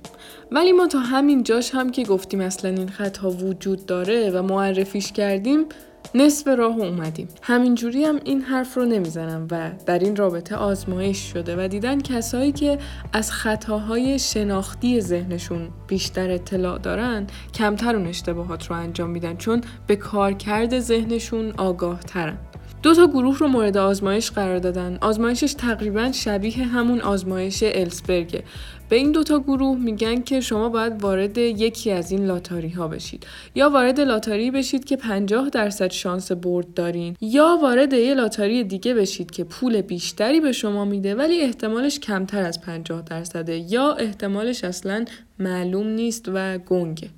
ولی 0.52 0.72
ما 0.72 0.86
تا 0.86 0.98
همین 0.98 1.42
جاش 1.42 1.74
هم 1.74 1.90
که 1.90 2.02
گفتیم 2.02 2.40
اصلا 2.40 2.70
این 2.70 2.88
خطا 2.88 3.30
وجود 3.30 3.86
داره 3.86 4.30
و 4.30 4.42
معرفیش 4.42 5.12
کردیم 5.12 5.66
نصف 6.14 6.48
راه 6.48 6.78
اومدیم. 6.78 7.28
همینجوری 7.42 8.04
هم 8.04 8.20
این 8.24 8.40
حرف 8.40 8.76
رو 8.76 8.84
نمی‌زنم 8.84 9.48
و 9.50 9.70
در 9.86 9.98
این 9.98 10.16
رابطه 10.16 10.56
آزمایش 10.56 11.32
شده 11.32 11.64
و 11.64 11.68
دیدن 11.68 12.00
کسایی 12.00 12.52
که 12.52 12.78
از 13.12 13.30
خطاهای 13.30 14.18
شناختی 14.18 15.00
ذهنشون 15.00 15.68
بیشتر 15.86 16.30
اطلاع 16.30 16.78
دارن 16.78 17.26
کمتر 17.54 17.96
اون 17.96 18.06
اشتباهات 18.06 18.66
رو 18.66 18.76
انجام 18.76 19.10
میدن 19.10 19.36
چون 19.36 19.60
به 19.86 19.96
کارکرد 19.96 20.78
ذهنشون 20.78 21.52
آگاه 21.56 22.00
ترن 22.00 22.38
دو 22.82 22.94
تا 22.94 23.06
گروه 23.06 23.38
رو 23.38 23.48
مورد 23.48 23.76
آزمایش 23.76 24.30
قرار 24.30 24.58
دادن. 24.58 24.98
آزمایشش 25.00 25.52
تقریبا 25.52 26.12
شبیه 26.12 26.64
همون 26.64 27.00
آزمایش 27.00 27.62
السبرگه 27.62 28.44
به 28.88 28.96
این 28.96 29.12
دوتا 29.12 29.38
گروه 29.38 29.78
میگن 29.78 30.20
که 30.20 30.40
شما 30.40 30.68
باید 30.68 31.02
وارد 31.02 31.38
یکی 31.38 31.90
از 31.90 32.10
این 32.10 32.26
لاتاری 32.26 32.68
ها 32.68 32.88
بشید. 32.88 33.26
یا 33.54 33.70
وارد 33.70 34.00
لاتاری 34.00 34.50
بشید 34.50 34.84
که 34.84 34.96
50 34.96 35.48
درصد 35.48 35.90
شانس 35.90 36.32
برد 36.32 36.74
دارین. 36.74 37.16
یا 37.20 37.58
وارد 37.62 37.92
یه 37.92 38.14
لاتاری 38.14 38.64
دیگه 38.64 38.94
بشید 38.94 39.30
که 39.30 39.44
پول 39.44 39.80
بیشتری 39.80 40.40
به 40.40 40.52
شما 40.52 40.84
میده 40.84 41.14
ولی 41.14 41.40
احتمالش 41.40 41.98
کمتر 41.98 42.42
از 42.42 42.60
50 42.60 43.02
درصده. 43.02 43.56
یا 43.72 43.92
احتمالش 43.92 44.64
اصلا 44.64 45.04
معلوم 45.38 45.86
نیست 45.86 46.30
و 46.34 46.58
گنگه. 46.58 47.10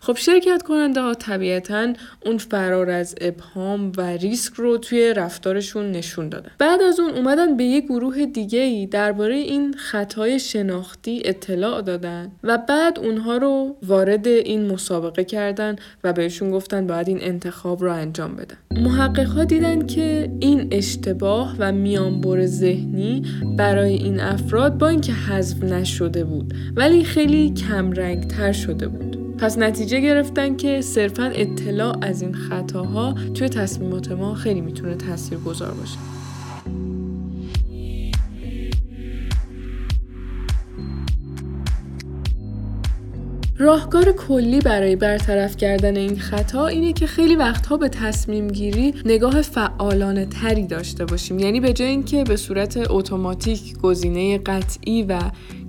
خب 0.00 0.16
شرکت 0.16 0.62
کننده 0.62 1.00
ها 1.00 1.14
طبیعتا 1.14 1.92
اون 2.26 2.38
فرار 2.38 2.90
از 2.90 3.14
ابهام 3.20 3.92
و 3.96 4.00
ریسک 4.00 4.54
رو 4.54 4.78
توی 4.78 5.14
رفتارشون 5.14 5.92
نشون 5.92 6.28
دادن. 6.28 6.50
بعد 6.58 6.82
از 6.82 7.00
اون 7.00 7.10
اومدن 7.10 7.56
به 7.56 7.64
یه 7.64 7.80
گروه 7.80 8.26
دیگه 8.26 8.58
ای 8.58 8.86
درباره 8.86 9.34
این 9.34 9.74
خطای 9.74 10.38
شناختی 10.38 11.22
اطلاع 11.24 11.82
دادن 11.82 12.32
و 12.42 12.58
بعد 12.58 12.98
اونها 12.98 13.36
رو 13.36 13.76
وارد 13.82 14.26
این 14.26 14.66
مسابقه 14.72 15.24
کردن 15.24 15.76
و 16.04 16.12
بهشون 16.12 16.50
گفتن 16.50 16.86
باید 16.86 17.08
این 17.08 17.18
انتخاب 17.22 17.82
رو 17.82 17.92
انجام 17.92 18.36
بدن. 18.36 18.56
محقق 18.82 19.26
ها 19.26 19.44
دیدن 19.44 19.86
که 19.86 20.30
این 20.40 20.68
اشتباه 20.70 21.56
و 21.58 21.72
میانبر 21.72 22.46
ذهنی 22.46 23.22
برای 23.56 23.94
این 23.94 24.20
افراد 24.20 24.78
با 24.78 24.88
اینکه 24.88 25.12
حذف 25.12 25.64
نشده 25.64 26.24
بود 26.24 26.54
ولی 26.76 27.04
خیلی 27.04 27.50
کمرنگ 27.54 28.26
تر 28.26 28.52
شده 28.52 28.88
بود. 28.88 29.05
پس 29.38 29.58
نتیجه 29.58 30.00
گرفتن 30.00 30.56
که 30.56 30.80
صرفا 30.80 31.24
اطلاع 31.24 31.96
از 32.02 32.22
این 32.22 32.34
خطاها 32.34 33.14
توی 33.34 33.48
تصمیمات 33.48 34.12
ما 34.12 34.34
خیلی 34.34 34.60
می‌تونه 34.60 34.94
تاثیر 34.94 35.38
گذار 35.38 35.74
باشه. 35.74 36.15
راهکار 43.58 44.12
کلی 44.12 44.60
برای 44.60 44.96
برطرف 44.96 45.56
کردن 45.56 45.96
این 45.96 46.18
خطا 46.18 46.66
اینه 46.66 46.92
که 46.92 47.06
خیلی 47.06 47.36
وقتها 47.36 47.76
به 47.76 47.88
تصمیم 47.88 48.48
گیری 48.48 48.94
نگاه 49.04 49.42
فعالانه 49.42 50.26
تری 50.26 50.66
داشته 50.66 51.04
باشیم. 51.04 51.38
یعنی 51.38 51.60
به 51.60 51.72
جای 51.72 51.88
اینکه 51.88 52.24
به 52.24 52.36
صورت 52.36 52.90
اتوماتیک 52.90 53.78
گزینه 53.78 54.38
قطعی 54.38 55.02
و 55.02 55.18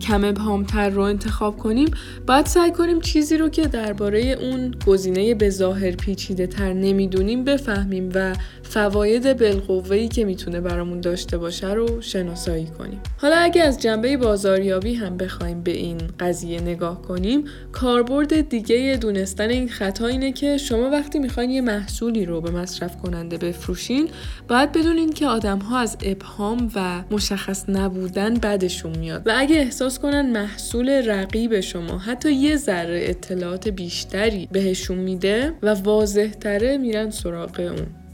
کم 0.01 0.23
ابهامتر 0.23 0.89
رو 0.89 1.01
انتخاب 1.01 1.57
کنیم 1.57 1.91
باید 2.27 2.45
سعی 2.45 2.71
کنیم 2.71 3.01
چیزی 3.01 3.37
رو 3.37 3.49
که 3.49 3.61
درباره 3.61 4.19
اون 4.19 4.75
گزینه 4.87 5.35
به 5.35 5.49
ظاهر 5.49 5.91
پیچیده 5.91 6.47
تر 6.47 6.73
نمی‌دونیم 6.73 7.43
بفهمیم 7.43 8.09
و 8.15 8.33
فواید 8.63 9.39
بالقوه‌ای 9.39 10.07
که 10.07 10.25
می‌تونه 10.25 10.61
برامون 10.61 11.01
داشته 11.01 11.37
باشه 11.37 11.73
رو 11.73 12.01
شناسایی 12.01 12.65
کنیم. 12.65 12.99
حالا 13.17 13.35
اگه 13.35 13.61
از 13.61 13.81
جنبه 13.81 14.17
بازاریابی 14.17 14.93
هم 14.93 15.17
بخوایم 15.17 15.61
به 15.61 15.71
این 15.71 15.97
قضیه 16.19 16.61
نگاه 16.61 17.01
کنیم 17.01 17.43
کاربرد 17.81 18.49
دیگه 18.49 18.97
دونستن 19.01 19.49
این 19.49 19.69
خطا 19.69 20.07
اینه 20.07 20.31
که 20.31 20.57
شما 20.57 20.89
وقتی 20.89 21.19
می‌خواین 21.19 21.49
یه 21.49 21.61
محصولی 21.61 22.25
رو 22.25 22.41
به 22.41 22.51
مصرف 22.51 22.97
کننده 22.97 23.37
بفروشین 23.37 24.09
باید 24.47 24.71
بدونین 24.71 25.13
که 25.13 25.27
آدم 25.27 25.59
ها 25.59 25.79
از 25.79 25.97
ابهام 26.03 26.71
و 26.75 27.03
مشخص 27.11 27.69
نبودن 27.69 28.33
بدشون 28.33 28.97
میاد. 28.97 29.27
و 29.27 29.33
اگه 29.35 29.55
احساس 29.55 29.99
کنن 29.99 30.31
محصول 30.31 30.89
رقیب 30.89 31.59
شما 31.59 31.97
حتی 31.97 32.31
یه 32.31 32.55
ذره 32.55 33.01
اطلاعات 33.03 33.67
بیشتری 33.67 34.47
بهشون 34.51 34.97
میده 34.97 35.53
و 35.61 35.73
واضح 35.73 36.27
تره 36.27 36.77
میرن 36.77 37.09
سراغ 37.09 37.59
اون. 37.59 38.06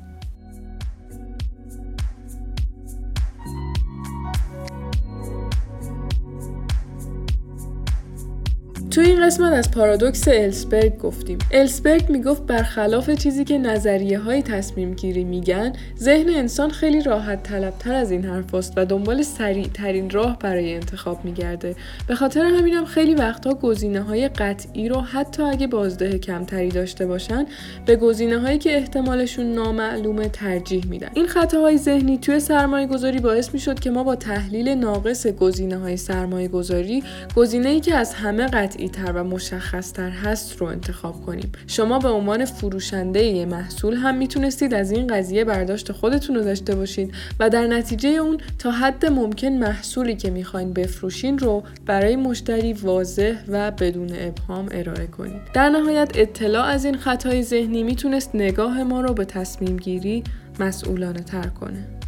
تو 8.93 9.01
این 9.01 9.25
قسمت 9.25 9.53
از 9.53 9.71
پارادوکس 9.71 10.27
السبرگ 10.27 10.97
گفتیم. 10.97 11.38
السبرگ 11.51 12.10
می‌گفت 12.10 12.45
برخلاف 12.45 13.10
چیزی 13.10 13.43
که 13.43 13.58
نظریه 13.58 14.19
های 14.19 14.41
تصمیم 14.41 14.93
گیری 14.93 15.23
میگن 15.23 15.73
ذهن 15.99 16.29
انسان 16.29 16.69
خیلی 16.69 17.01
راحت 17.01 17.43
طلبتر 17.43 17.93
از 17.93 18.12
این 18.12 18.25
حرف 18.25 18.56
است 18.56 18.73
و 18.75 18.86
دنبال 18.86 19.21
سریع 19.21 19.67
ترین 19.73 20.10
راه 20.10 20.39
برای 20.39 20.73
انتخاب 20.73 21.25
میگرده. 21.25 21.75
به 22.08 22.15
خاطر 22.15 22.45
همینم 22.45 22.86
خیلی 22.86 23.15
وقتها 23.15 23.53
گزینه 23.53 24.01
های 24.01 24.27
قطعی 24.27 24.89
رو 24.89 25.01
حتی 25.01 25.43
اگه 25.43 25.67
بازده 25.67 26.19
کمتری 26.19 26.69
داشته 26.69 27.06
باشن 27.06 27.45
به 27.86 27.95
گزینه 27.95 28.39
هایی 28.39 28.58
که 28.58 28.77
احتمالشون 28.77 29.45
نامعلومه 29.45 30.29
ترجیح 30.29 30.86
میدن. 30.89 31.10
این 31.13 31.27
خطاهای 31.27 31.77
ذهنی 31.77 32.17
توی 32.17 32.39
سرمایه 32.39 32.88
گذاری 32.88 33.19
باعث 33.19 33.53
می‌شد 33.53 33.79
که 33.79 33.89
ما 33.89 34.03
با 34.03 34.15
تحلیل 34.15 34.69
ناقص 34.69 35.27
گزینه 35.27 35.77
های 35.77 35.97
سرمایه 35.97 36.47
گذاری 36.47 37.03
گزینه 37.36 37.69
ای 37.69 37.79
که 37.79 37.95
از 37.95 38.13
همه 38.13 38.47
تر 38.89 39.12
و 39.12 39.24
مشخص 39.24 39.91
تر 39.91 40.10
هست 40.10 40.58
رو 40.58 40.67
انتخاب 40.67 41.26
کنیم. 41.26 41.52
شما 41.67 42.00
به 42.00 42.10
عنوان 42.10 42.46
فروشنده 42.46 43.24
یه 43.24 43.46
محصول 43.46 43.93
هم 43.93 44.17
می‌تونستید 44.17 44.74
از 44.74 44.91
این 44.91 45.08
قضیه 45.08 45.46
برداشت 45.46 45.91
خودتون 45.91 46.36
رو 46.36 46.43
داشته 46.43 46.76
باشید 46.76 47.13
و 47.39 47.50
در 47.50 47.67
نتیجه 47.67 48.10
اون 48.10 48.38
تا 48.60 48.72
حد 48.72 49.06
ممکن 49.06 49.50
محصولی 49.50 50.15
که 50.15 50.30
می‌خواین 50.30 50.74
بفروشین 50.74 51.39
رو 51.39 51.63
برای 51.86 52.15
مشتری 52.15 52.74
واضح 52.74 53.36
و 53.48 53.72
بدون 53.72 54.10
ابهام 54.19 54.69
ارائه 54.72 55.08
کنید. 55.08 55.41
در 55.54 55.69
نهایت 55.69 56.12
اطلاع 56.15 56.65
از 56.65 56.86
این 56.86 56.98
خطای 56.98 57.43
ذهنی 57.43 57.84
می‌تونست 57.84 58.36
نگاه 58.36 58.84
ما 58.84 59.02
رو 59.02 59.13
به 59.13 59.26
تصمیم 59.26 59.78
گیری 59.78 60.24
مسئولانه 60.60 61.19
تر 61.19 61.48
کنه. 61.48 62.02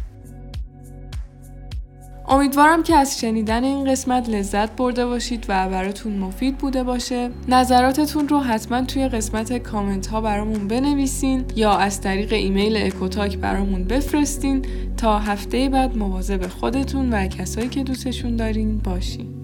امیدوارم 2.28 2.82
که 2.82 2.96
از 2.96 3.20
شنیدن 3.20 3.64
این 3.64 3.90
قسمت 3.90 4.28
لذت 4.28 4.76
برده 4.76 5.06
باشید 5.06 5.46
و 5.48 5.68
براتون 5.68 6.18
مفید 6.18 6.58
بوده 6.58 6.82
باشه. 6.82 7.30
نظراتتون 7.48 8.28
رو 8.28 8.40
حتما 8.40 8.82
توی 8.82 9.08
قسمت 9.08 9.58
کامنت 9.58 10.06
ها 10.06 10.20
برامون 10.20 10.68
بنویسین 10.68 11.44
یا 11.56 11.72
از 11.72 12.00
طریق 12.00 12.32
ایمیل 12.32 12.76
اکوتاک 12.76 13.38
برامون 13.38 13.84
بفرستین. 13.84 14.66
تا 14.96 15.18
هفته 15.18 15.68
بعد 15.68 15.96
مواظب 15.96 16.46
خودتون 16.46 17.12
و 17.12 17.26
کسایی 17.26 17.68
که 17.68 17.82
دوستشون 17.82 18.36
دارین 18.36 18.78
باشین. 18.78 19.35